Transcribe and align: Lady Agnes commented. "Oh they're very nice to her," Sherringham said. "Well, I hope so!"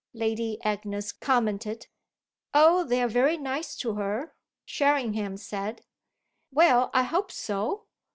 Lady 0.15 0.59
Agnes 0.63 1.11
commented. 1.11 1.85
"Oh 2.55 2.83
they're 2.83 3.07
very 3.07 3.37
nice 3.37 3.75
to 3.75 3.93
her," 3.93 4.33
Sherringham 4.65 5.37
said. 5.37 5.85
"Well, 6.51 6.89
I 6.91 7.03
hope 7.03 7.31
so!" 7.31 7.85